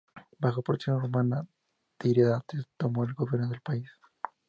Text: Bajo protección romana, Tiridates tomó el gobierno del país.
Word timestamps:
Bajo 0.39 0.63
protección 0.63 0.99
romana, 0.99 1.45
Tiridates 1.99 2.65
tomó 2.75 3.03
el 3.03 3.13
gobierno 3.13 3.49
del 3.49 3.61
país. 3.61 3.87